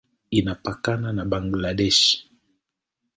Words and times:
Inapakana 0.33 1.09
na 1.13 1.23
Bangladesh. 1.31 2.03